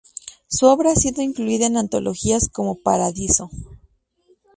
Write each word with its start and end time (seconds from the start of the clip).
Su 0.47 0.65
obra 0.65 0.93
ha 0.93 0.95
sido 0.95 1.21
incluida 1.21 1.67
en 1.67 1.77
antologías 1.77 2.49
como 2.49 2.81
"Paradiso. 2.81 3.51